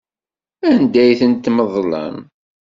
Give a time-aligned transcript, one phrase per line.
[0.71, 2.17] Anda ay ten-tmeḍlem?